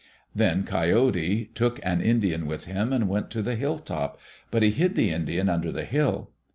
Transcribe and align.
Then 0.33 0.63
Coyote 0.63 1.51
took 1.53 1.79
an 1.85 2.01
Indian 2.01 2.47
with 2.47 2.65
him 2.65 2.91
and 2.91 3.07
went 3.07 3.29
to 3.29 3.43
the 3.43 3.53
hill 3.53 3.77
top, 3.77 4.19
but 4.49 4.63
he 4.63 4.71
hid 4.71 4.95
the 4.95 5.11
Indian 5.11 5.47
under 5.47 5.71
the 5.71 5.85
hill. 5.85 6.31